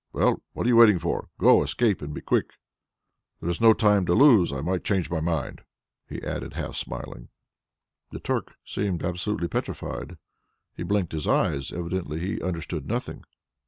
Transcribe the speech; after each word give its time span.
Well, 0.13 0.41
what 0.53 0.65
are 0.65 0.67
you 0.67 0.77
waiting 0.77 0.97
for? 0.97 1.29
Go, 1.37 1.61
escape, 1.61 2.01
and 2.01 2.11
be 2.11 2.21
quick. 2.21 2.53
There 3.39 3.51
is 3.51 3.61
no 3.61 3.71
time 3.73 4.03
to 4.07 4.15
lose. 4.15 4.51
I 4.51 4.59
might 4.61 4.83
change 4.83 5.11
my 5.11 5.19
mind," 5.19 5.61
he 6.09 6.23
added, 6.23 6.53
half 6.53 6.75
smiling. 6.75 7.29
The 8.09 8.19
Turk 8.19 8.55
seemed 8.65 9.03
absolutely 9.03 9.47
petrified. 9.47 10.17
He 10.75 10.81
blinked 10.81 11.11
his 11.11 11.27
eyes. 11.27 11.71
Evidently 11.71 12.19
he 12.19 12.41
understood 12.41 12.87
nothing. 12.87 13.25